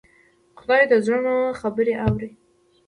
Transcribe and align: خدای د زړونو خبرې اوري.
خدای 0.59 0.83
د 0.91 0.93
زړونو 1.05 1.33
خبرې 1.59 1.93
اوري. 2.05 2.31